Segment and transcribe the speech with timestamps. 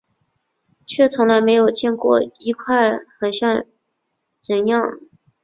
[0.87, 3.63] 却从来没有见过有一块根像
[4.43, 4.81] 人样